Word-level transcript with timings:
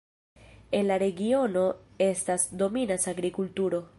En 0.79 0.87
la 0.91 0.97
regiono 1.03 1.67
estas 2.07 2.47
dominas 2.65 3.09
agrikulturo. 3.15 3.87